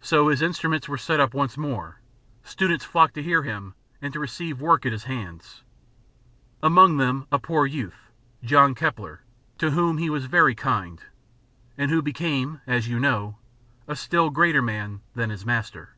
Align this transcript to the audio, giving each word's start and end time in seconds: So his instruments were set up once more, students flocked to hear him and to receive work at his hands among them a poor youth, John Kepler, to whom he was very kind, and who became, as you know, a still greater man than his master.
So 0.00 0.28
his 0.28 0.42
instruments 0.42 0.88
were 0.88 0.96
set 0.96 1.18
up 1.18 1.34
once 1.34 1.58
more, 1.58 2.00
students 2.44 2.84
flocked 2.84 3.14
to 3.14 3.22
hear 3.24 3.42
him 3.42 3.74
and 4.00 4.12
to 4.12 4.20
receive 4.20 4.60
work 4.60 4.86
at 4.86 4.92
his 4.92 5.02
hands 5.02 5.64
among 6.62 6.98
them 6.98 7.26
a 7.32 7.40
poor 7.40 7.66
youth, 7.66 8.12
John 8.44 8.76
Kepler, 8.76 9.22
to 9.58 9.72
whom 9.72 9.98
he 9.98 10.08
was 10.08 10.26
very 10.26 10.54
kind, 10.54 11.02
and 11.76 11.90
who 11.90 12.00
became, 12.00 12.60
as 12.64 12.86
you 12.86 13.00
know, 13.00 13.38
a 13.88 13.96
still 13.96 14.30
greater 14.30 14.62
man 14.62 15.00
than 15.16 15.30
his 15.30 15.44
master. 15.44 15.96